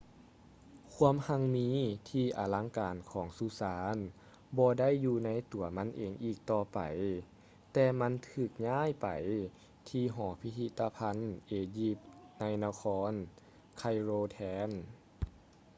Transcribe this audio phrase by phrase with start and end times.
[0.93, 1.67] ຄວາມຮັ່ງມີ
[2.09, 3.95] ທີ່ອະລັງການຂອງສຸສານ
[4.57, 6.79] ບໍ່ໄດ້ຢູ່ໃນຕົວມັນເອງອີກຕໍ່ໄປ
[7.73, 9.07] ແຕ່ມັນຖືກຍ້າຍໄປ
[9.89, 11.17] ທີ່ຫໍພິພິຕະພັນ
[11.47, 11.97] ເອຢິບ
[12.39, 13.11] ໃນນະຄອນ
[13.77, 14.37] ໄຄໂຣ ແທ
[14.67, 14.69] ນ